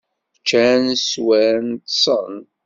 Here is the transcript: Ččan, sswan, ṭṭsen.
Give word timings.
Ččan, 0.37 0.83
sswan, 1.01 1.67
ṭṭsen. 1.81 2.33